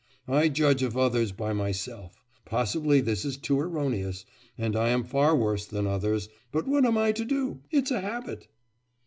[0.27, 2.23] I judge of others by myself.
[2.43, 4.25] Possibly this too is erroneous,
[4.57, 7.61] and I am far worse than others, but what am I to do?
[7.69, 8.47] it's a habit!